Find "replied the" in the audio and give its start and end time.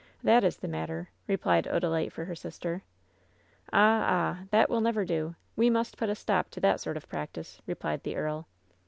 7.67-8.15